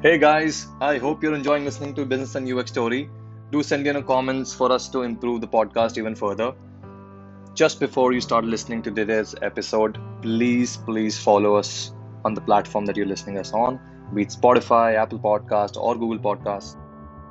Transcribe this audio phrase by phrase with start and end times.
[0.00, 3.10] Hey guys, I hope you're enjoying listening to Business and UX Story.
[3.50, 6.52] Do send in a comments for us to improve the podcast even further.
[7.54, 11.90] Just before you start listening to today's episode, please, please follow us
[12.24, 13.80] on the platform that you're listening us on,
[14.14, 16.76] be it Spotify, Apple Podcast, or Google Podcast.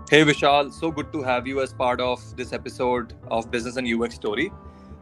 [0.10, 3.88] Hey Vishal, so good to have you as part of this episode of Business and
[3.88, 4.52] UX Story.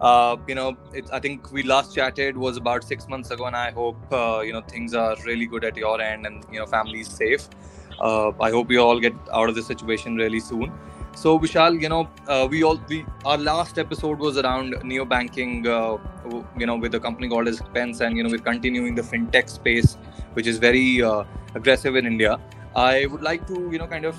[0.02, 0.76] Uh, you know,
[1.12, 4.54] I think we last chatted was about six months ago, and I hope uh, you
[4.54, 7.48] know things are really good at your end, and you know, family is safe.
[8.00, 10.72] Uh, I hope we all get out of this situation really soon.
[11.16, 15.66] So Vishal, you know, uh, we all we our last episode was around neo banking,
[15.66, 15.98] uh,
[16.58, 19.96] you know, with a company called Expense, and you know, we're continuing the fintech space,
[20.34, 21.24] which is very uh,
[21.54, 22.38] aggressive in India.
[22.76, 24.18] I would like to, you know, kind of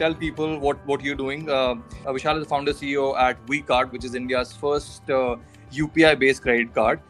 [0.00, 1.48] tell people what what you're doing.
[1.58, 1.74] Uh,
[2.16, 5.36] Vishal is the founder CEO at VCard, which is India's first uh,
[5.80, 7.00] UPI-based credit card,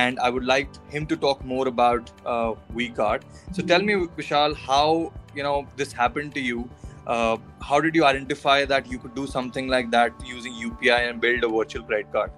[0.00, 3.22] and I would like him to talk more about uh, VCard.
[3.52, 6.68] So tell me, Vishal, how you know this happened to you.
[7.06, 7.36] Uh,
[7.68, 11.44] how did you identify that you could do something like that using UPI and build
[11.44, 12.30] a virtual credit card?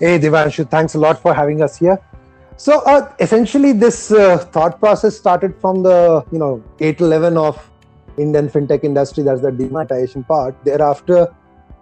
[0.00, 1.98] Hey, Devanshu, thanks a lot for having us here.
[2.56, 7.71] So uh, essentially, this uh, thought process started from the you know 811 of
[8.18, 10.54] Indian fintech industry, that's the demonetization part.
[10.64, 11.34] Thereafter,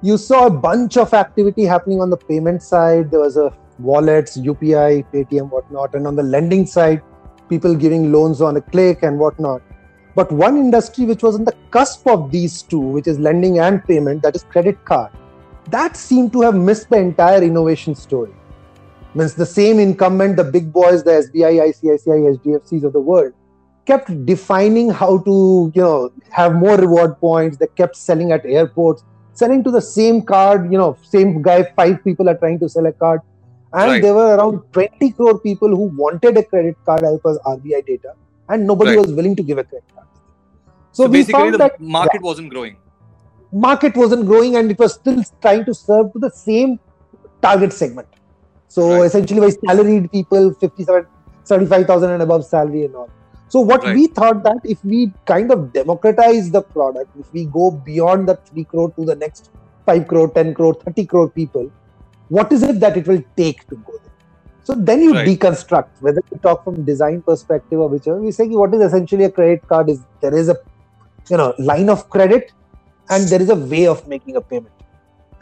[0.02, 3.10] you saw a bunch of activity happening on the payment side.
[3.10, 7.02] There was a wallets, UPI, Paytm, whatnot, and on the lending side,
[7.48, 9.62] people giving loans on a click and whatnot.
[10.14, 13.84] But one industry which was on the cusp of these two, which is lending and
[13.84, 15.12] payment, that is credit card,
[15.68, 18.34] that seemed to have missed the entire innovation story.
[19.14, 23.32] Means the same incumbent, the big boys, the SBI, ICICI, HDFCs of the world,
[23.86, 27.56] kept defining how to you know have more reward points.
[27.56, 29.04] They kept selling at airports
[29.40, 31.62] selling to the same card you know same guy.
[31.76, 33.20] Five people are trying to sell a card.
[33.72, 34.02] And right.
[34.02, 38.14] there were around 20 crore people who wanted a credit card as per RBI data
[38.48, 38.98] and nobody right.
[38.98, 40.06] was willing to give a credit card.
[40.90, 42.76] So, so basically the that, market yeah, wasn't growing.
[43.52, 46.80] Market wasn't growing and it was still trying to serve to the same
[47.42, 48.08] target segment.
[48.66, 49.06] So right.
[49.06, 51.06] essentially by salaried people 57
[51.44, 53.10] 75000 and above salary and all
[53.50, 53.96] so what right.
[53.96, 58.36] we thought that if we kind of democratize the product, if we go beyond the
[58.36, 59.50] 3 crore to the next
[59.86, 61.70] 5 crore, 10 crore, 30 crore people,
[62.28, 64.12] what is it that it will take to go there?
[64.62, 65.26] So then you right.
[65.26, 69.30] deconstruct, whether you talk from design perspective or whichever, we say what is essentially a
[69.30, 70.56] credit card is there is a
[71.28, 72.52] you know line of credit
[73.08, 74.72] and there is a way of making a payment.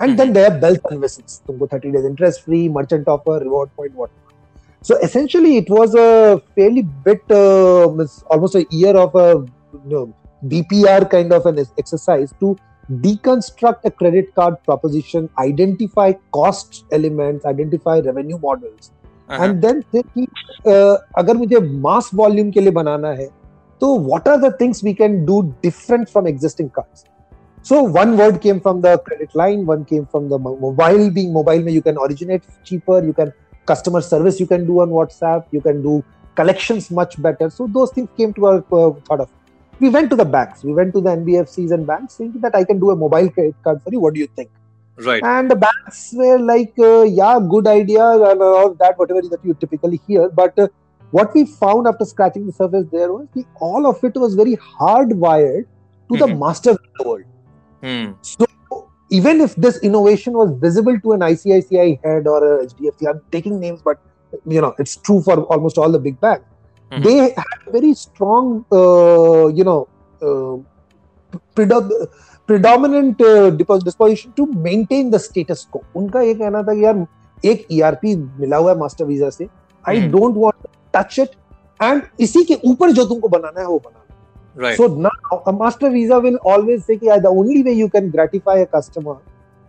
[0.00, 0.16] And mm-hmm.
[0.16, 1.42] then there are bells and whistles.
[1.46, 4.10] 30 days interest free, merchant offer, reward point, what
[4.87, 7.87] so essentially, it was a fairly bit, uh,
[8.29, 10.13] almost a year of a you know,
[10.45, 12.57] BPR kind of an exercise to
[12.91, 18.91] deconstruct a credit card proposition, identify cost elements, identify revenue models,
[19.29, 19.43] uh-huh.
[19.43, 20.27] and then say कि
[20.67, 23.29] uh, अगर मुझे mass volume के लिए बनाना है
[23.81, 27.05] तो what are the things we can do different from existing cards?
[27.61, 31.09] So one word came from the credit line, one came from the mobile.
[31.09, 33.31] Being mobile, you can originate cheaper, you can
[33.70, 36.02] customer service you can do on whatsapp you can do
[36.38, 37.50] collections much better.
[37.50, 39.30] So those things came to our uh, thought of.
[39.80, 40.64] We went to the banks.
[40.68, 43.56] We went to the nbfcs and banks saying that i can do a mobile credit
[43.64, 44.00] card for you.
[44.06, 44.50] What do you think?
[45.08, 45.22] Right.
[45.22, 49.54] And the banks were like uh, yeah good idea and all that whatever that you
[49.64, 50.28] typically hear.
[50.42, 50.68] But uh,
[51.18, 54.56] what we found after scratching the surface there was the, all of it was very
[54.56, 56.22] hardwired to mm-hmm.
[56.24, 57.24] the master world.
[57.82, 58.16] Mm.
[58.22, 58.47] so
[59.10, 63.58] even if this innovation was visible to an ICICI head or a HDFC, I'm taking
[63.60, 63.98] names, but
[64.46, 66.44] you know it's true for almost all the big banks.
[66.92, 67.02] Mm-hmm.
[67.02, 69.88] They had very strong, uh, you know,
[70.22, 70.56] uh,
[71.54, 72.08] predom-
[72.46, 75.82] predominant uh, disposition to maintain the status quo.
[75.96, 77.06] उनका ये कहना था कि यार
[77.44, 79.48] एक ERP मिला हुआ है मास्टर वीज़ा से
[79.88, 81.30] I don't want touch it
[81.82, 84.07] and इसी के ऊपर जो तुमको बनाना है वो बनाना
[84.58, 84.76] Right.
[84.76, 85.10] So now
[85.46, 89.18] a master visa will always say that the only way you can gratify a customer,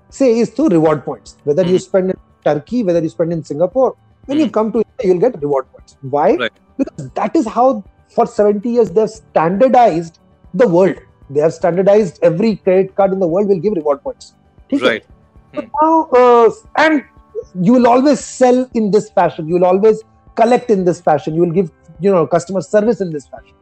[0.10, 1.38] say, is through reward points.
[1.44, 1.70] Whether mm.
[1.70, 3.96] you spend in Turkey, whether you spend in Singapore,
[4.26, 4.46] when mm.
[4.46, 5.96] you come to India, you'll get reward points.
[6.02, 6.34] Why?
[6.38, 6.52] Right.
[6.76, 10.18] Because that is how for 70 years they've standardized
[10.56, 10.96] the world.
[11.30, 14.34] They have standardized every credit card in the world will give reward points.
[14.72, 15.06] Right.
[15.54, 15.70] So mm.
[15.84, 17.04] now, uh, and
[17.62, 19.48] you will always sell in this fashion.
[19.48, 20.02] You will always
[20.36, 21.36] collect in this fashion.
[21.36, 23.54] You will give, you know, customer service in this fashion.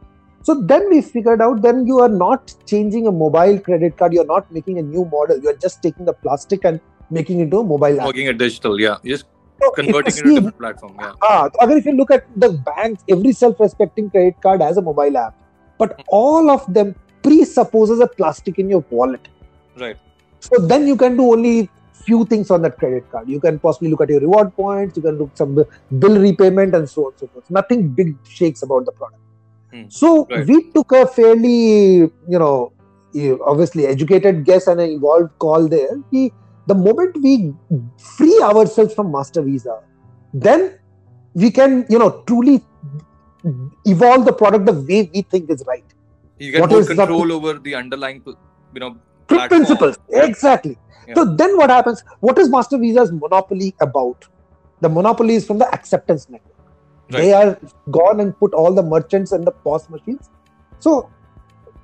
[0.42, 4.24] So then we figured out then you are not changing a mobile credit card, you're
[4.26, 6.80] not making a new model, you're just taking the plastic and
[7.10, 8.06] making it into a mobile app.
[8.06, 8.96] Making it digital, yeah.
[9.04, 9.26] Just
[9.60, 10.96] so converting it into a different platform.
[10.98, 11.12] Yeah.
[11.22, 15.16] Ah, so if you look at the banks, every self-respecting credit card has a mobile
[15.16, 15.34] app.
[15.76, 19.28] But all of them presupposes a plastic in your wallet.
[19.76, 19.96] Right.
[20.40, 23.28] So then you can do only few things on that credit card.
[23.28, 26.88] You can possibly look at your reward points, you can look some bill repayment and
[26.88, 27.50] so on and so forth.
[27.50, 29.22] Nothing big shakes about the product.
[29.72, 29.84] Hmm.
[29.88, 30.46] So right.
[30.46, 32.72] we took a fairly, you know,
[33.44, 36.00] obviously educated guess and an evolved call there.
[36.10, 36.32] We,
[36.66, 37.52] the moment we
[37.98, 39.80] free ourselves from master visa,
[40.32, 40.78] then
[41.34, 42.62] we can, you know, truly
[43.86, 45.84] evolve the product the way we think is right.
[46.38, 49.98] You get what more control the, over the underlying, you know, principles.
[50.10, 50.78] Exactly.
[51.06, 51.14] Yeah.
[51.14, 52.04] So then what happens?
[52.20, 54.26] What is master visa's monopoly about?
[54.80, 56.54] The monopoly is from the acceptance network.
[57.10, 57.20] Right.
[57.20, 57.58] They are
[57.90, 60.30] gone and put all the merchants and the POS machines.
[60.78, 61.10] So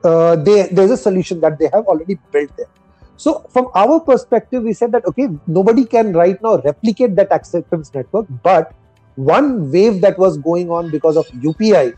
[0.05, 2.69] uh, they, there's a solution that they have already built there.
[3.17, 7.93] So from our perspective, we said that okay, nobody can right now replicate that acceptance
[7.95, 8.75] network, but
[9.17, 11.95] one wave that was going on because of UPI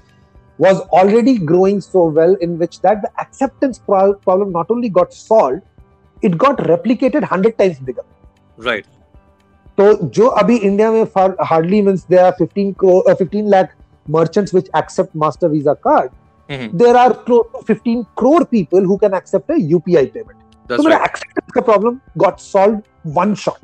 [0.58, 5.12] was already growing so well, in which that the acceptance pro- problem not only got
[5.12, 5.62] solved,
[6.23, 8.05] it got replicated hundred times bigger.
[8.56, 8.87] Right.
[9.78, 11.02] तो जो अभी India में
[11.46, 13.75] hardly means there are 15 crore 15 lakh
[14.11, 16.11] visa card
[16.49, 16.76] mm-hmm.
[16.76, 20.38] there are close to 15 crore people who can accept a upi payment
[20.69, 21.02] That's so right.
[21.02, 23.61] acceptance problem got solved one shot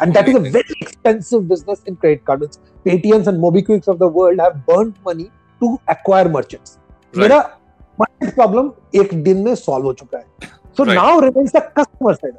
[0.00, 4.10] and that is a very expensive business in credit cards paytms and mobiquicks of the
[4.18, 5.30] world have burnt money
[5.60, 6.78] to acquire merchants
[7.14, 7.28] right.
[7.28, 7.40] मेरा
[8.40, 10.94] problem एक दिन में solve हो चुका है so right.
[10.94, 12.38] now remains the customer side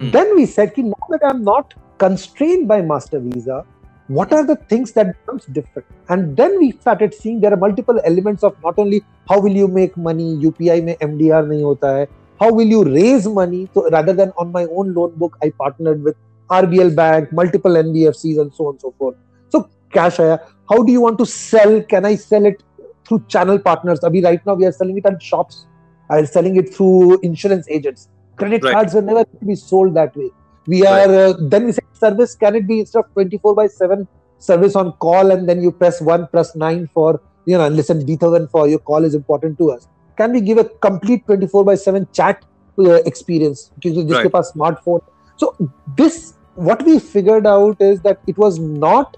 [0.00, 0.12] mm.
[0.12, 3.64] then we said कि now that I'm not constrained by master visa
[4.08, 5.88] what are the things that becomes different?
[6.10, 9.66] And then we started seeing there are multiple elements of not only how will you
[9.66, 12.06] make money upi mein mdr nahi hota hai
[12.40, 13.68] how will you raise money?
[13.72, 16.16] So rather than on my own loan book i partnered with
[16.50, 19.16] rbl bank multiple nbfcs and so on and so forth.
[19.48, 20.38] So cash aaya.
[20.68, 21.80] How do you want to sell?
[21.82, 22.62] Can i sell it
[23.08, 24.00] through channel partners?
[24.00, 25.66] Abhi right now we are selling it at shops.
[26.10, 28.08] I'm selling it through insurance agents.
[28.36, 28.74] Credit right.
[28.74, 30.30] cards are never to be sold that way
[30.66, 31.08] we are right.
[31.08, 34.06] uh, then we say service can it be instead of 24 by 7
[34.38, 38.48] service on call and then you press 1 plus 9 for you know listen beethoven
[38.48, 39.88] for your call is important to us.
[40.16, 42.44] Can we give a complete 24 by 7 chat
[42.78, 44.32] uh, experience because right.
[44.32, 45.02] smartphone?
[45.36, 45.56] So
[45.96, 49.16] this what we figured out is that it was not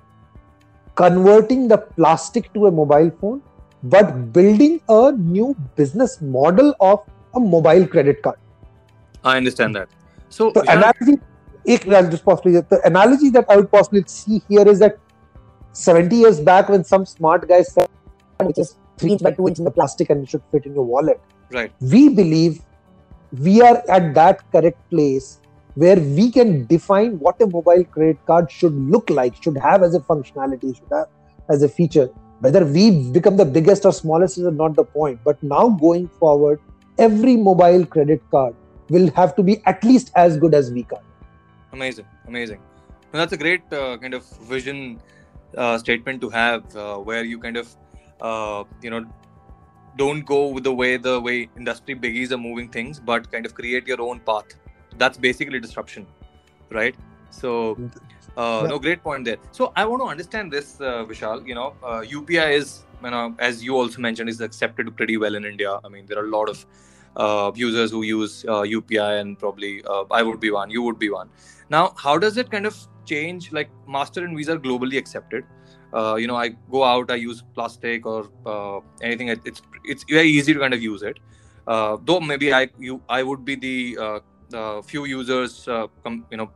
[0.94, 3.42] converting the plastic to a mobile phone
[3.82, 7.00] but building a new business model of
[7.34, 8.38] a mobile credit card.
[9.22, 9.88] I understand that.
[10.28, 11.20] So, so analogy
[11.68, 14.98] एक I'll just possibly the analogy that I would possibly see here is that
[15.72, 17.88] 70 years back when some smart guy said
[18.42, 20.74] which is three inch by two inch in the plastic and it should fit in
[20.74, 21.20] your wallet.
[21.52, 21.72] Right.
[21.80, 22.60] We believe
[23.32, 25.40] we are at that correct place
[25.74, 29.94] where we can define what a mobile credit card should look like, should have as
[29.94, 31.08] a functionality, should have
[31.50, 32.08] as a feature.
[32.40, 35.20] Whether we become the biggest or smallest is not the point.
[35.24, 36.60] But now going forward,
[36.98, 38.54] every mobile credit card
[38.88, 41.02] will have to be at least as good as V card
[41.76, 42.60] amazing amazing.
[43.12, 44.24] And that's a great uh, kind of
[44.54, 45.00] vision
[45.56, 47.74] uh, statement to have uh, where you kind of
[48.20, 49.04] uh, you know
[50.02, 53.54] don't go with the way the way industry biggies are moving things but kind of
[53.60, 54.56] create your own path.
[55.02, 56.06] That's basically disruption
[56.70, 56.96] right?
[57.30, 57.78] So
[58.36, 59.38] uh, no great point there.
[59.52, 61.68] So i want to understand this uh, vishal you know
[62.16, 65.78] upi is you know as you also mentioned is accepted pretty well in india.
[65.84, 66.66] I mean there are a lot of
[67.54, 71.28] users who use upi and probably i would be one you would be one.
[71.70, 75.44] Now how does it kind of change like master and visa are globally accepted?
[75.92, 80.28] Uh, you know i go out i use plastic or uh, anything it's it's very
[80.28, 81.18] easy to kind of use it.
[81.66, 83.76] Uh, though maybe i you i would be the
[84.54, 86.50] uh, few users uh, com- you know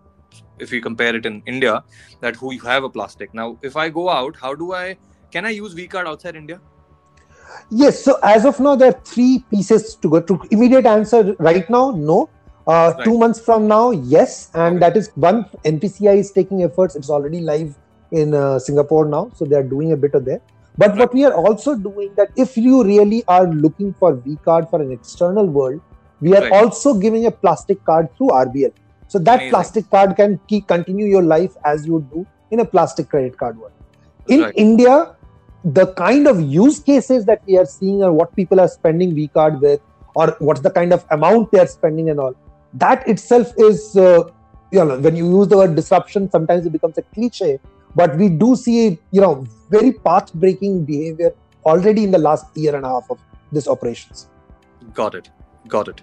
[0.59, 1.83] if we compare it in india
[2.21, 3.33] that who have a plastic.
[3.35, 4.97] Now if i go out how do i
[5.33, 6.61] can i use v card outside india
[7.71, 11.69] yes so as of now there are three pieces to go to immediate answer right
[11.71, 12.28] now no
[12.66, 13.04] uh, right.
[13.04, 14.80] Two months from now, yes, and okay.
[14.80, 16.95] that is one NPCI is taking efforts.
[16.95, 17.75] It's already live
[18.12, 20.40] in uh, Singapore now, so they are doing a bit of there.
[20.78, 20.99] But right.
[20.99, 24.80] what we are also doing that if you really are looking for V card for
[24.80, 25.80] an external world,
[26.21, 26.52] we are right.
[26.52, 28.73] also giving a plastic card through RBL.
[29.09, 29.50] So that Amazing.
[29.50, 33.59] plastic card can keep continue your life as you do in a plastic credit card
[33.59, 33.73] world.
[34.28, 35.16] In India,
[35.64, 39.61] the kind of use cases that we are seeing and what people are spending vcard
[39.61, 39.81] with,
[40.14, 42.35] or what's the kind of amount they are spending and all
[42.75, 44.23] that itself is uh,
[44.71, 47.59] you know when you use the word disruption sometimes it becomes a cliche
[47.95, 51.33] but we do see you know very path breaking behavior
[51.64, 53.19] already in the last year and a half of
[53.52, 54.29] this operations.
[54.95, 55.31] Got it.
[55.69, 56.02] Got it.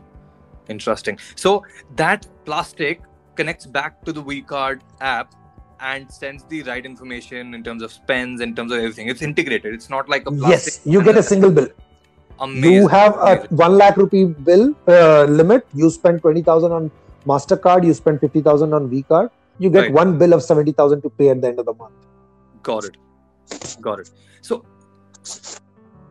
[0.67, 1.17] Interesting.
[1.35, 1.63] So
[1.95, 3.01] that plastic
[3.35, 5.33] connects back to the vcard app
[5.79, 9.73] and sends the right information in terms of spends in terms of everything it's integrated
[9.73, 11.67] it's not like a yes you get a single bill
[12.39, 12.73] Amazing.
[12.73, 15.65] You have a one lakh rupee bill uh, limit.
[15.73, 16.91] You spend twenty thousand on
[17.25, 17.85] Mastercard.
[17.85, 19.29] You spend fifty thousand on V card.
[19.59, 19.93] You get right.
[19.93, 21.93] one bill of seventy thousand to pay at the end of the month.
[22.61, 22.97] Got it.
[23.81, 24.11] Got it.
[24.41, 24.63] So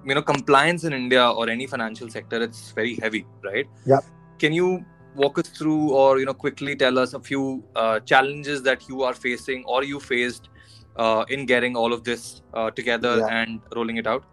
[0.04, 3.66] you know compliance in India or any financial sector, it's very heavy, right?
[3.85, 4.00] Yeah.
[4.38, 4.85] Can you
[5.16, 9.02] walk us through, or you know, quickly tell us a few uh, challenges that you
[9.02, 10.49] are facing or you faced
[10.96, 13.26] uh, in getting all of this uh, together Yeah.
[13.42, 14.25] and rolling it out?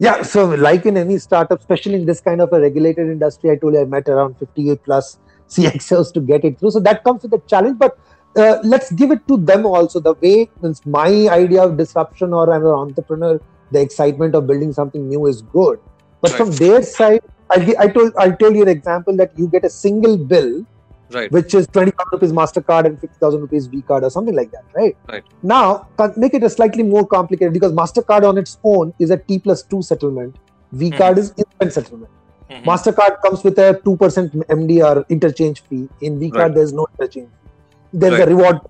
[0.00, 3.56] Yeah, so like in any startup, especially in this kind of a regulated industry, I
[3.56, 5.18] told you I met around 58 plus
[5.48, 6.70] CXOs to get it through.
[6.70, 7.96] So that comes with a challenge, but
[8.36, 9.98] uh, let's give it to them also.
[9.98, 13.40] The way means my idea of disruption or I'm an entrepreneur,
[13.72, 15.80] the excitement of building something new is good.
[16.20, 16.38] But Right.
[16.38, 17.20] from their side,
[17.50, 20.64] I, gi- I told I'll tell you an example that you get a single bill
[21.10, 21.32] Right.
[21.32, 24.94] which is 20,000 rupees MasterCard and 50,000 rupees V card or something like that, right?
[25.08, 25.24] Right.
[25.42, 25.88] Now,
[26.18, 29.62] make it a slightly more complicated because MasterCard on its own is a T plus
[29.62, 30.36] 2 settlement.
[30.72, 32.10] V card is instant settlement.
[32.50, 32.62] Mhm.
[32.64, 35.88] MasterCard comes with a 2% MDR interchange fee.
[36.02, 36.54] In V card, Right.
[36.56, 37.30] there's no interchange.
[37.30, 37.98] Fee.
[38.04, 38.28] There's Right.
[38.28, 38.60] a reward.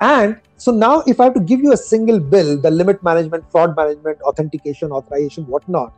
[0.00, 3.50] And so now, if I have to give you a single bill, the limit management,
[3.50, 5.92] fraud management, authentication, authorization, whatnot,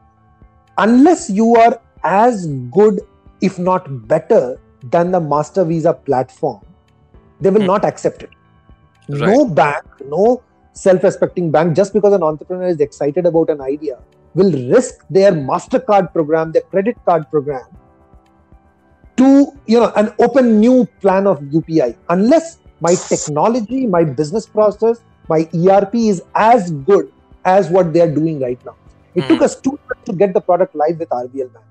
[0.79, 1.79] unless you are
[2.13, 2.47] as
[2.79, 3.01] good,
[3.41, 4.59] if not better,
[4.97, 6.61] than the Master Visa platform,
[7.41, 7.73] they will Hmm.
[7.73, 8.31] not accept it.
[9.09, 9.31] Right.
[9.31, 9.85] No bank,
[10.17, 13.99] no self respecting bank, just because an entrepreneur is excited about an idea,
[14.35, 17.67] will risk their MasterCard program, their credit card program
[19.17, 19.29] to
[19.67, 25.49] you know an open new plan of UPI unless my technology, my business process, my
[25.55, 27.13] ERP is as good
[27.45, 28.77] as what they are doing right now.
[29.15, 29.45] It took Mhm.
[29.47, 31.65] us two years to get the product live with RBL Bank.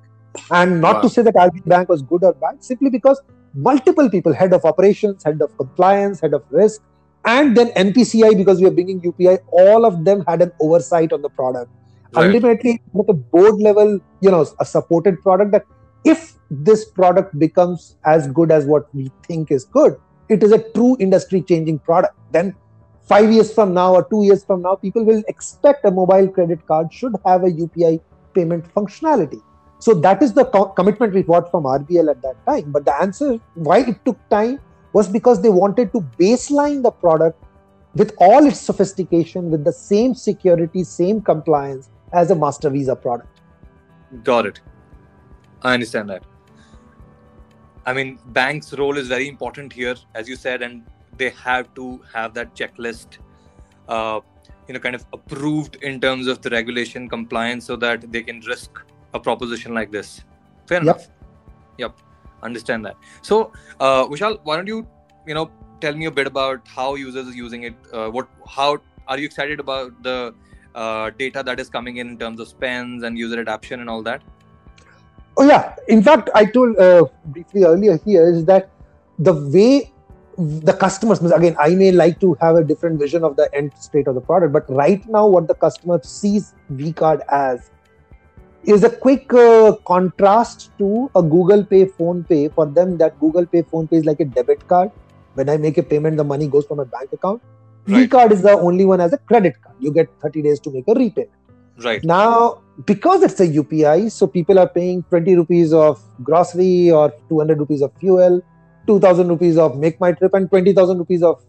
[0.52, 1.02] And not Wow.
[1.02, 3.22] to say that RBL Bank was good or bad, simply because
[3.54, 6.82] multiple people, head of operations, head of compliance, head of risk,
[7.26, 11.22] and then NPCI, because we are bringing UPI, all of them had an oversight on
[11.22, 11.72] the product
[12.14, 12.28] Right.
[12.28, 15.64] ultimately at the board level you know a supported product that
[16.06, 19.96] if this product becomes as good as what we think is good
[20.30, 22.54] it is a true industry changing product then
[23.10, 26.66] 5 years from now or 2 years from now people will expect a mobile credit
[26.68, 28.00] card should have a UPI
[28.34, 29.42] payment functionality
[29.80, 32.96] so that is the co- commitment we got from RBL at that time but the
[33.02, 34.60] answer why it took time
[34.94, 37.42] was because they wanted to baseline the product
[37.94, 43.36] with all its sophistication with the same security same compliance as a master visa product
[44.24, 44.62] Got it.
[45.62, 46.24] I understand that.
[47.86, 50.84] I mean, banks' role is very important here, as you said, and
[51.18, 53.18] they have to have that checklist,
[53.88, 54.20] uh,
[54.68, 58.40] you know, kind of approved in terms of the regulation compliance, so that they can
[58.42, 58.80] risk
[59.16, 60.14] a proposition like this.
[60.68, 60.84] Fair Yep.
[60.84, 61.08] enough.
[61.84, 61.94] Yep.
[62.44, 62.96] Understand that.
[63.22, 64.86] So, uh, Vishal, why don't you,
[65.28, 65.50] you know,
[65.82, 67.76] tell me a bit about how users are using it?
[67.94, 70.34] Uh, what, how are you excited about the
[70.76, 74.04] uh, data that is coming in in terms of spends and user adoption and all
[74.04, 74.22] that?
[75.38, 78.70] oh yeah in fact i told uh, briefly earlier here is that
[79.20, 79.92] the way
[80.38, 84.08] the customers again i may like to have a different vision of the end state
[84.08, 87.70] of the product but right now what the customer sees vcard as
[88.68, 93.62] is a quick uh, contrast to a google pay PhonePe for them that google pay
[93.62, 94.92] PhonePe is like a debit card
[95.36, 97.42] when i make a payment the money goes from my bank account
[97.88, 98.10] Right.
[98.10, 100.88] vcard is the only one as a credit card you get 30 days to make
[100.88, 101.30] a repayment
[101.78, 102.04] Right.
[102.04, 107.60] now, because it's a UPI, so people are paying 20 rupees of grocery or 200
[107.60, 108.42] rupees of fuel,
[108.88, 111.44] 2000 rupees of MakeMyTrip, and 20,000 rupees of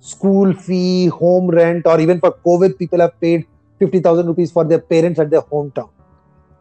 [0.00, 3.46] school fee, home rent, or even for COVID, people have paid
[3.78, 5.90] 50,000 rupees for their parents at their hometown.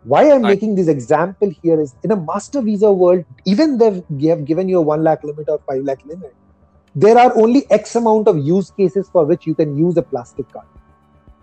[0.04, 0.50] Why I'm Right.
[0.50, 4.80] making this example here is in a master visa world, even they have given you
[4.80, 6.34] a 1 lakh limit or 5 lakh limit,
[6.96, 10.52] there are only X amount of use cases for which you can use a plastic
[10.52, 10.66] card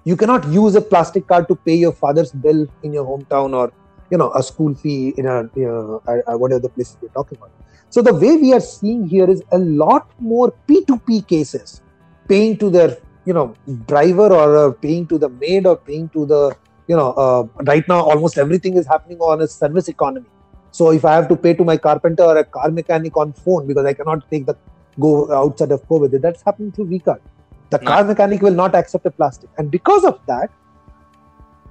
[0.06, 3.72] you cannot use a plastic card to pay your father's bill in your hometown or
[4.10, 6.00] you know a school fee in a you know,
[6.42, 7.50] whatever the place we're talking about
[7.90, 11.82] so the way we are seeing here is a lot more p2p cases
[12.28, 13.54] paying to their you know
[13.86, 18.00] driver or paying to the maid or paying to the you know uh, right now
[18.00, 20.26] almost everything is happening on a service economy
[20.70, 23.66] so if i have to pay to my carpenter or a car mechanic on phone
[23.66, 24.56] because i cannot take the
[25.06, 27.20] go outside of covid that's happening through vcard
[27.70, 27.90] the No.
[27.90, 30.50] car mechanic will not accept a plastic and because of that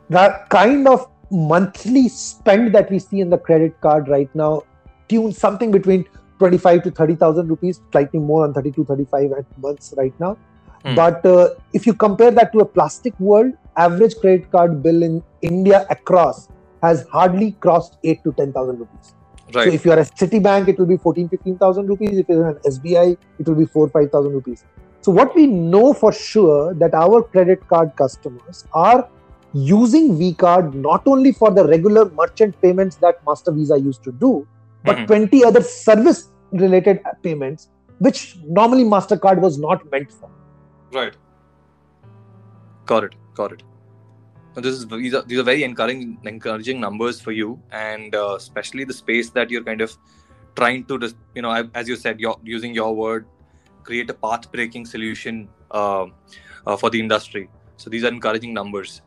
[0.09, 4.61] that kind of monthly spend that we see in the credit card right now
[5.07, 6.05] tunes something between
[6.39, 10.37] 25 to 30000 rupees slightly more on 30 to 35 at months right now
[10.85, 10.93] Hmm.
[10.93, 15.21] but uh, if you compare that to a plastic world average credit card bill in
[15.41, 16.47] india across
[16.81, 19.13] has hardly crossed 8 to 10000 rupees
[19.53, 19.67] Right.
[19.67, 22.17] so if you are a Citibank, it will be 14, 15,000 rupees.
[22.17, 24.63] If you're an SBI, it will be 4, 5,000 rupees.
[25.01, 29.07] So what we know for sure that our credit card customers are
[29.53, 34.47] using VCard not only for the regular merchant payments that Master Visa used to do,
[34.83, 35.05] but Mhm.
[35.07, 40.29] 20 other service related payments, which normally MasterCard was not meant for.
[40.91, 41.15] Right.
[42.85, 43.15] Got it.
[43.35, 43.63] Got it.
[44.55, 48.85] this is these are, these are very encouraging encouraging numbers for you and uh, especially
[48.91, 49.95] the space that you're kind of
[50.59, 51.51] trying to just you know
[51.81, 53.25] as you said you're using your word
[53.83, 56.05] create a path breaking solution uh,
[56.65, 57.49] uh, for the industry.
[57.77, 59.01] So these are encouraging numbers.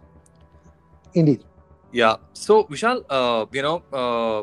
[1.14, 1.44] Indeed.
[1.92, 2.16] Yeah.
[2.32, 4.42] So vishal uh, you know uh,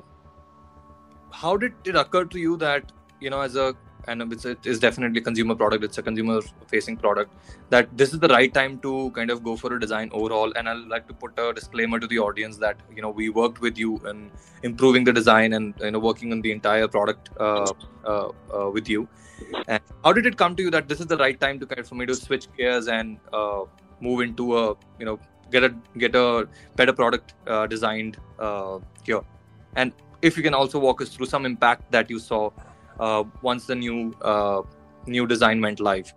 [1.32, 3.74] how did it occur to you that you know as a
[4.08, 7.32] and it's, it is definitely a consumer product it's a consumer facing product
[7.70, 10.70] that this is the right time to kind of go for a design overall and
[10.70, 13.78] i'd like to put a disclaimer to the audience that you know we worked with
[13.78, 14.30] you in
[14.64, 17.72] improving the design and you know working on the entire product uh,
[18.06, 19.08] uh, uh, with you.
[19.68, 21.80] And how did it come to you that this is the right time to kind
[21.80, 23.62] of for me to switch gears and uh,
[24.00, 25.20] move into a you know
[25.52, 29.22] get a get a better product uh, designed uh, here?
[29.76, 32.50] And if you can also walk us through some impact that you saw
[33.00, 34.62] uh, once the new uh,
[35.08, 36.14] new design went live.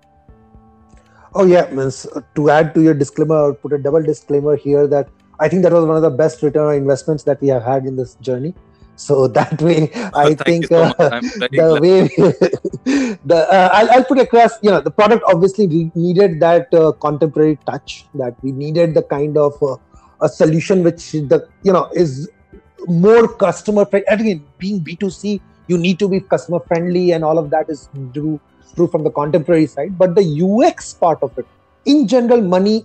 [1.35, 5.09] Oh yeah, means to add to your disclaimer, put a double disclaimer here that
[5.41, 7.85] I think that was one of the best return on investments that we have had
[7.85, 8.55] in this journey.
[8.97, 11.21] So that way, I think so uh,
[11.61, 12.09] the way
[13.25, 14.59] the uh, I'll, I'll, put across.
[14.63, 18.07] You know, the product obviously needed that uh, contemporary touch.
[18.15, 19.77] That we needed the kind of uh,
[20.21, 22.29] a solution which the you know is
[22.87, 24.07] more customer friendly.
[24.09, 27.67] Again, being B two C, you need to be customer friendly and all of that
[27.69, 28.41] is true,
[28.75, 31.47] true from the contemporary side but the ux part of it
[31.87, 32.85] in general money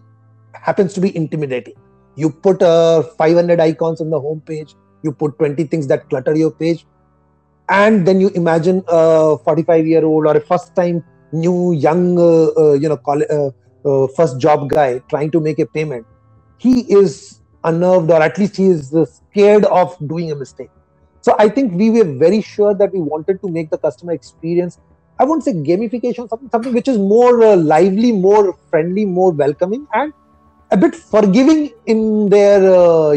[0.54, 1.74] happens to be intimidating.
[2.16, 6.36] You put uh, 500 icons on the home page you put 20 things that clutter
[6.36, 6.86] your page
[7.70, 12.48] and then you imagine a 45 year old or a first time new young uh,
[12.58, 13.50] uh, you know college, uh,
[13.86, 16.06] uh, first job guy trying to make a payment
[16.58, 18.94] he is unnerved or at least he is
[19.32, 20.70] scared of doing a mistake
[21.24, 24.80] so I think we were very sure that we wanted to make the customer experience.
[25.18, 29.88] I won't say gamification, something, something which is more uh, lively, more friendly, more welcoming,
[29.94, 30.12] and
[30.72, 33.14] a bit forgiving in their uh,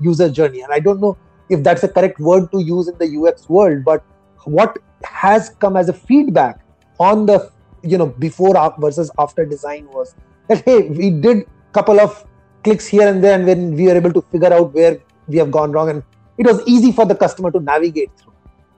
[0.00, 0.60] user journey.
[0.60, 3.84] And I don't know if that's a correct word to use in the UX world,
[3.84, 4.04] but
[4.44, 6.60] what has come as a feedback
[7.00, 7.50] on the
[7.82, 10.14] you know before versus after design was
[10.46, 12.24] that hey, we did couple of
[12.62, 15.50] clicks here and there, and when we were able to figure out where we have
[15.50, 16.02] gone wrong and
[16.40, 18.32] it was easy for the customer to navigate through.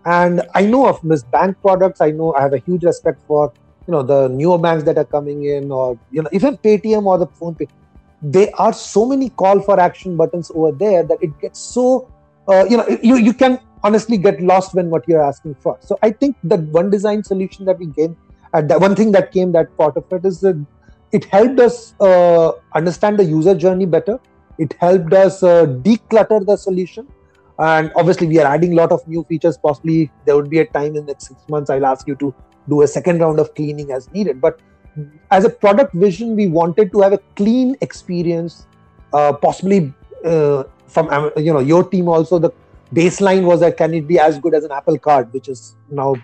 [0.04, 2.00] And I know of Miss Bank products.
[2.00, 3.52] I know I have a huge respect for
[3.86, 7.18] you know the newer banks that are coming in, or you know even Paytm or
[7.18, 7.68] the PhonePe.
[8.20, 12.08] There are so many call for action buttons over there that it gets so
[12.48, 15.78] uh, you know you you can honestly get lost when what you're asking for.
[15.80, 18.16] So I think that one design solution that we gained,
[18.52, 20.66] uh, the one thing that came that part of it is that
[21.12, 24.20] it helped us uh, understand the user journey better.
[24.58, 27.06] It helped us uh, declutter the solution
[27.62, 29.56] and obviously we are adding a lot of new features.
[29.56, 32.34] Possibly there would be a time in the next six months i'll ask you to
[32.68, 34.40] do a second round of cleaning as needed.
[34.40, 34.60] But
[35.30, 38.66] as a product vision we wanted to have a clean experience
[39.12, 39.92] uh, possibly
[40.24, 42.38] uh, from you know your team also.
[42.38, 42.50] The
[42.94, 46.14] baseline was that can it be as good as an apple card which is now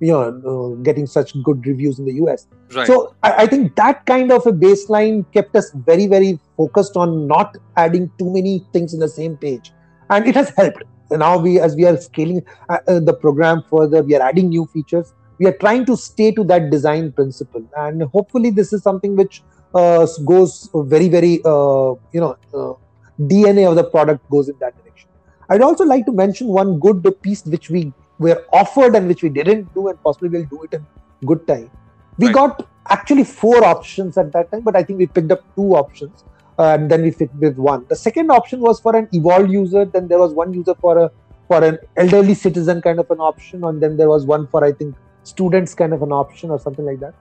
[0.00, 0.22] you know
[0.52, 2.86] uh, getting such good reviews in the us right.
[2.86, 7.28] so I, I, think that kind of a baseline kept us very very focused on
[7.28, 9.72] not adding too many things in the same page
[10.10, 10.82] and it has helped.
[11.10, 14.66] Now we as we are scaling uh, uh, the program further we are adding new
[14.66, 15.14] features.
[15.38, 17.64] We are trying to stay to that design principle.
[17.76, 19.42] And hopefully this is something which
[19.74, 22.74] uh, goes very very uh, you know uh,
[23.20, 25.08] dna of the product goes in that direction.
[25.48, 29.28] I'd also like to mention one good piece which we were offered and which we
[29.28, 30.86] didn't do and possibly will do it in
[31.26, 31.70] good time.
[32.18, 32.34] We right.
[32.34, 36.24] got actually four options at that time but i think we picked up two options
[36.58, 37.86] and then we fit with one.
[37.88, 39.84] The second option was for an evolved user.
[39.84, 41.10] Then there was one user for a
[41.46, 44.72] for an elderly citizen kind of an option, and then there was one for I
[44.72, 47.14] think students kind of an option or something like that.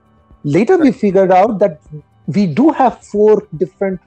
[0.43, 1.79] Later we figured out that
[2.27, 3.99] we do have four different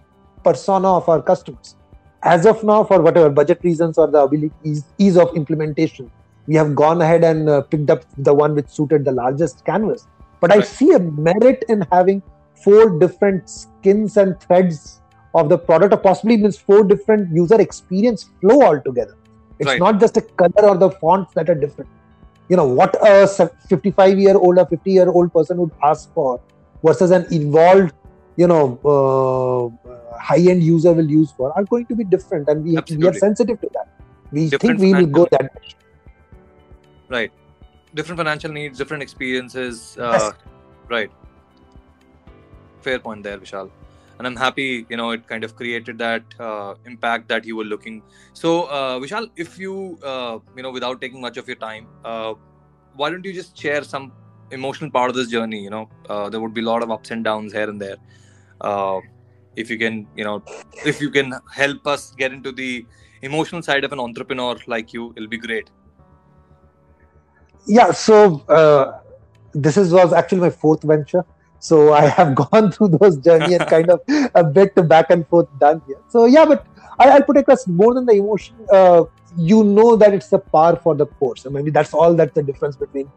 [0.45, 1.77] persona of our customers.
[2.23, 6.11] As of now, for whatever budget reasons or the ability ease, ease of implementation,
[6.47, 10.07] we have gone ahead and uh, picked up the one which suited the largest canvas.
[10.41, 12.23] But I see a merit in having
[12.55, 15.01] four different skins and threads
[15.35, 19.17] of the product or possibly means four different user experience flow altogether.
[19.59, 19.79] It's right.
[19.79, 21.91] not just a color or the fonts that are different.
[22.49, 23.29] You know what a
[23.69, 26.41] 55 year old or 50 year old person would ask for
[26.83, 27.95] versus an evolved
[28.37, 32.65] you know uh, high end user will use for are going to be different and
[32.65, 33.89] we, we are sensitive to that.
[34.33, 35.53] We different think we will go that
[37.09, 37.33] right.
[37.95, 40.33] Different financial needs different experiences uh, yes.
[40.89, 41.11] right.
[42.81, 43.71] Fair point there vishal
[44.21, 47.69] and i'm happy you know it kind of created that uh, impact that you were
[47.73, 48.03] looking.
[48.41, 49.75] So uh, vishal if you
[50.13, 52.35] uh, you know without taking much of your time uh,
[53.03, 54.13] why don't you just share some
[54.51, 55.61] emotional part of this journey?
[55.67, 57.97] You know uh, there would be a lot of ups and downs here and there.
[58.61, 59.01] Uh,
[59.57, 60.37] if you can you know
[60.93, 62.87] if you can help us get into the
[63.23, 65.71] emotional side of an entrepreneur like you it'll be great.
[67.67, 68.17] Yeah so
[69.53, 71.25] this is was actually my fourth venture
[71.61, 74.01] so i have gone through those journey and kind of
[74.35, 76.01] a bit back and forth done here.
[76.09, 76.67] So yeah but
[76.99, 79.05] I, will put across more than the emotion uh,
[79.37, 81.47] you know that it's a par for the course.
[81.47, 83.11] I mean, that's all that's the difference between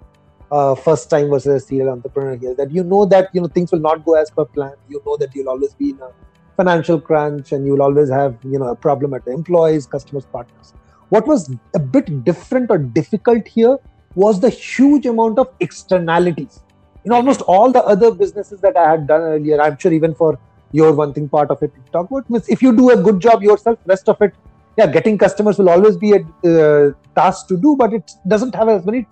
[0.52, 3.72] uh, first time versus a serial entrepreneur here that you know that you know things
[3.72, 4.74] will not go as per plan.
[4.90, 6.12] You know that you'll always be in a
[6.56, 10.74] financial crunch and you'll always have you know a problem at the employees customers partners.
[11.10, 13.78] What was a bit different or difficult here
[14.16, 16.64] was the huge amount of externalities
[17.06, 20.40] in almost all the other businesses that i had done earlier i'm sure even for
[20.72, 23.44] your one thing part of it talk about means if you do a good job
[23.44, 24.34] yourself rest of it
[24.78, 28.70] yeah getting customers will always be a uh, task to do but it doesn't have
[28.70, 29.06] as many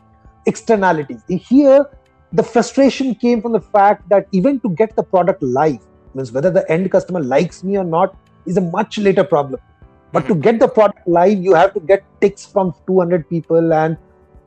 [0.47, 1.85] externalities here
[2.33, 5.81] the frustration came from the fact that even to get the product live
[6.15, 9.59] means whether the end customer likes me or not is a much later problem
[10.11, 10.33] but mm-hmm.
[10.33, 13.97] to get the product live you have to get ticks from 200 people and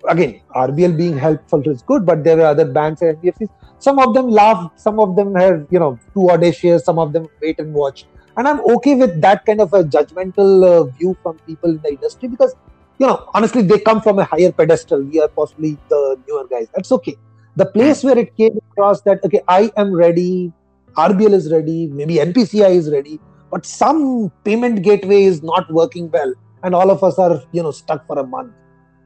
[0.08, 4.14] again rbl being helpful is good but there were other banks and nbfcs some of
[4.14, 7.72] them laugh some of them have you know too audacious some of them wait and
[7.72, 8.06] watch.
[8.36, 11.90] And i'm okay with that kind of a judgmental uh, view from people in the
[11.90, 12.54] industry because
[12.98, 15.02] you know honestly they come from a higher pedestal.
[15.02, 16.66] We are possibly the newer guys.
[16.74, 17.16] That's okay.
[17.56, 20.52] The place where it came across that okay i am ready
[20.96, 23.20] rbl is ready maybe npci is ready
[23.52, 27.70] but some payment gateway is not working well and all of us are you know
[27.70, 28.52] stuck for a month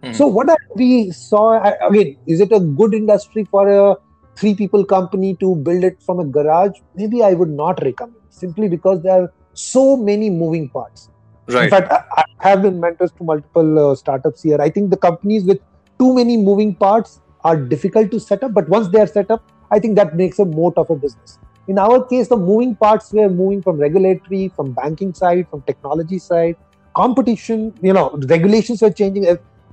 [0.03, 0.15] mm.
[0.15, 1.47] so what we saw
[1.89, 3.97] again is it a good industry for a
[4.37, 8.69] three people company to build it from a garage maybe i would not recommend simply
[8.69, 11.11] because there are so many moving parts.
[11.49, 11.65] Right.
[11.65, 14.61] In fact, I, have been mentors to multiple uh, startups here.
[14.61, 15.61] I think the companies with
[15.99, 19.43] too many moving parts are difficult to set up, but once they are set up,
[19.71, 21.39] I think that makes a moat of a business.
[21.67, 26.19] In our case, the moving parts were moving from regulatory, from banking side, from technology
[26.19, 26.57] side,
[26.95, 27.75] competition.
[27.83, 29.27] You know, regulations were changing.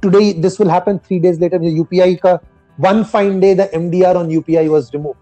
[0.06, 1.00] Today, this will happen.
[1.00, 2.40] Three days later, the UPI ka
[2.78, 5.20] one fine day, the MDR on UPI was removed.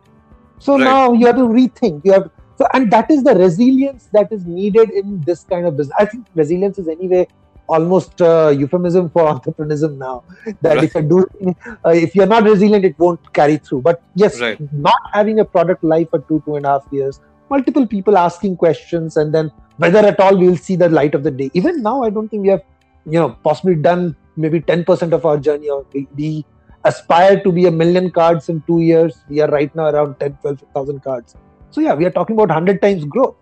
[0.59, 0.83] So right.
[0.83, 2.05] now you have to rethink.
[2.05, 5.77] You have so, and that is the resilience that is needed in this kind of
[5.77, 5.95] business.
[5.99, 7.27] I think resilience is anyway
[7.67, 10.23] almost uh, euphemism for entrepreneurship now.
[10.61, 10.83] That right.
[10.83, 13.81] if you do, uh, if you're not resilient, it won't carry through.
[13.81, 14.59] But yes, right.
[14.73, 17.19] not having a product life for two, two and a half years,
[17.49, 21.31] multiple people asking questions, and then whether at all we'll see the light of the
[21.31, 21.49] day.
[21.53, 22.63] Even now, I don't think we have,
[23.05, 25.69] you know, possibly done maybe 10% of our journey.
[25.69, 26.45] Or we, we
[26.83, 29.23] aspire to be a million cards in two years.
[29.29, 31.35] We are right now around 10, 12,000 cards
[31.73, 33.35] so yeah, we are talking about 100 times growth.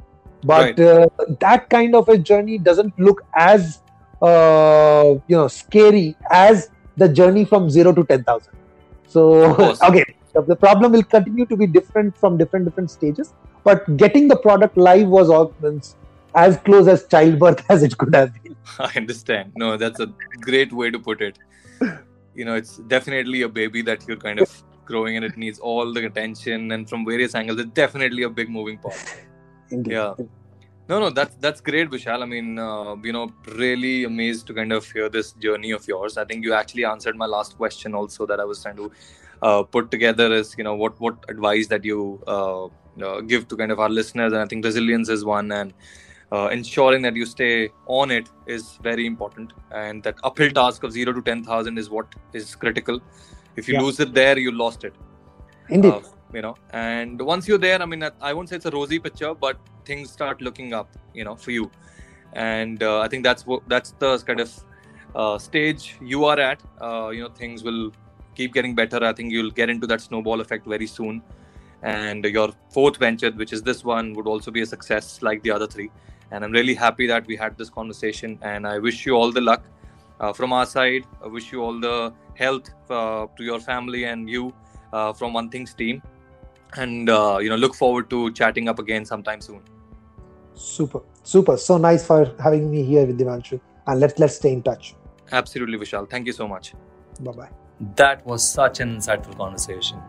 [0.43, 0.79] But right.
[0.79, 1.07] uh,
[1.41, 3.81] that kind of a journey doesn't look as
[4.21, 8.53] uh, you know scary as the journey from zero to 10,000.
[9.07, 13.33] So again, the problem will continue to be different from different different stages.
[13.63, 15.97] But getting the product live was almost
[16.35, 18.55] as close as childbirth as it could have been.
[18.79, 19.53] I understand.
[19.55, 20.07] No, that's a
[20.41, 21.37] great way to put it.
[22.33, 25.93] You know, it's definitely a baby that you're kind of growing and it needs all
[25.93, 27.59] the attention and from various angles.
[27.59, 28.95] It's definitely a big moving part.
[29.69, 29.93] Indeed.
[29.93, 30.13] Yeah.
[30.89, 32.21] No, no, that's that's great, Vishal.
[32.21, 36.17] I mean, uh, you know, really amazed to kind of hear this journey of yours.
[36.17, 38.91] I think you actually answered my last question also that I was trying to
[39.41, 43.55] uh, put together is you know what what advice that you uh, uh give to
[43.55, 45.73] kind of our listeners, and I think resilience is one, and
[46.31, 50.91] uh, ensuring that you stay on it is very important, and that uphill task of
[50.91, 52.99] zero to ten thousand is what is critical.
[53.55, 53.81] If you yeah.
[53.81, 54.93] lose it there you lost it.
[55.69, 55.93] Indeed.
[55.93, 56.01] Uh,
[56.33, 59.33] you know and once you're there i mean i won't say it's a rosy picture
[59.33, 61.69] but things start looking up you know for you.
[62.33, 64.51] And uh, i think that's what that's the kind of
[65.13, 66.61] uh, stage you are at.
[66.81, 67.91] Uh, you know things will
[68.35, 69.03] keep getting better.
[69.03, 71.21] I think you'll get into that snowball effect very soon.
[71.83, 75.51] And your fourth venture which is this one would also be a success like the
[75.51, 75.91] other three
[76.31, 79.41] and i'm really happy that we had this conversation and i wish you all the
[79.41, 79.63] luck
[80.19, 84.29] uh, from our side i wish you all the health uh, to your family and
[84.29, 84.53] you
[84.93, 86.01] uh, from One Things team.
[86.75, 89.61] And uh, you know, look forward to chatting up again sometime soon.
[90.53, 91.57] Super, super.
[91.57, 93.59] So nice for having me here with Devanshu.
[93.87, 94.95] And let's let's stay in touch.
[95.31, 96.09] Absolutely, Vishal.
[96.09, 96.73] Thank you so much.
[97.19, 97.49] Bye bye.
[97.95, 100.01] That was such an insightful conversation.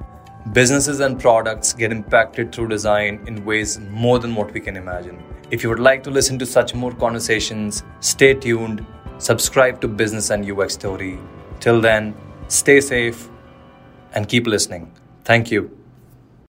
[0.50, 5.22] Businesses and products get impacted through design in ways more than what we can imagine.
[5.52, 8.84] If you would like to listen to such more conversations, stay tuned,
[9.18, 11.18] subscribe to Business and UX Story
[11.60, 12.14] Till then,
[12.48, 13.28] stay safe
[14.14, 14.90] and keep listening.
[15.24, 15.81] Thank you.